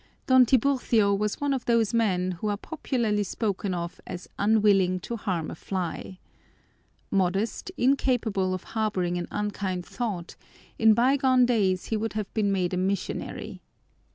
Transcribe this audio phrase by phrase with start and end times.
[0.25, 5.15] Don Tiburcio was one of those men who are popularly spoken of as unwilling to
[5.15, 6.17] harm a fly.
[7.11, 10.35] Modest, incapable of harboring an unkind thought,
[10.79, 13.61] in bygone days he would have been made a missionary.